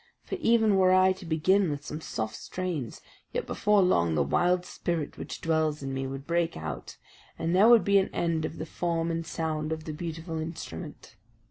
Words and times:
For 0.23 0.33
even 0.37 0.77
were 0.77 0.91
I 0.91 1.13
to 1.13 1.27
begin 1.27 1.69
with 1.69 1.85
some 1.85 2.01
soft 2.01 2.35
strains, 2.35 3.01
yet 3.33 3.45
before 3.45 3.83
long 3.83 4.15
the 4.15 4.23
wild 4.23 4.65
spirit 4.65 5.15
which 5.15 5.39
dwells 5.41 5.83
in 5.83 5.93
me 5.93 6.07
would 6.07 6.25
break 6.25 6.57
out, 6.57 6.97
and 7.37 7.55
there 7.55 7.69
would 7.69 7.83
be 7.83 7.99
an 7.99 8.09
end 8.11 8.43
of 8.43 8.57
the 8.57 8.65
form 8.65 9.11
and 9.11 9.23
sound 9.23 9.71
of 9.71 9.83
the 9.83 9.93
beautiful 9.93 10.39
instrument. 10.39 11.17